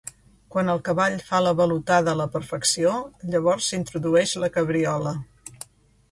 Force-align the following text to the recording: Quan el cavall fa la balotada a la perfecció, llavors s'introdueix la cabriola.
Quan 0.53 0.69
el 0.73 0.79
cavall 0.85 1.17
fa 1.25 1.41
la 1.47 1.51
balotada 1.59 2.15
a 2.15 2.17
la 2.21 2.25
perfecció, 2.35 2.93
llavors 3.33 3.67
s'introdueix 3.73 4.33
la 4.45 4.49
cabriola. 4.57 5.13